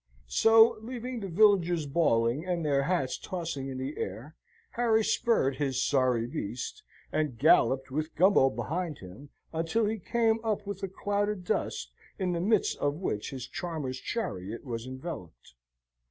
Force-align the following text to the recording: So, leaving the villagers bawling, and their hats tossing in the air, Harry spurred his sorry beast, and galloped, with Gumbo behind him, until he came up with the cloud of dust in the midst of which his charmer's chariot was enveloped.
So, 0.25 0.79
leaving 0.81 1.19
the 1.19 1.27
villagers 1.27 1.85
bawling, 1.85 2.43
and 2.43 2.65
their 2.65 2.81
hats 2.81 3.19
tossing 3.19 3.67
in 3.69 3.77
the 3.77 3.99
air, 3.99 4.35
Harry 4.71 5.03
spurred 5.03 5.57
his 5.57 5.79
sorry 5.85 6.25
beast, 6.25 6.81
and 7.11 7.37
galloped, 7.37 7.91
with 7.91 8.15
Gumbo 8.15 8.49
behind 8.49 8.97
him, 8.97 9.29
until 9.53 9.85
he 9.85 9.99
came 9.99 10.39
up 10.43 10.65
with 10.65 10.81
the 10.81 10.87
cloud 10.87 11.29
of 11.29 11.45
dust 11.45 11.91
in 12.17 12.31
the 12.31 12.41
midst 12.41 12.79
of 12.79 12.95
which 12.95 13.29
his 13.29 13.45
charmer's 13.47 13.99
chariot 13.99 14.65
was 14.65 14.87
enveloped. 14.87 15.53